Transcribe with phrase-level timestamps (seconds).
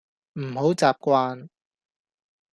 [0.33, 1.47] 唔好習慣